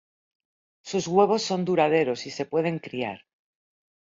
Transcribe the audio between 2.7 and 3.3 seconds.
criar.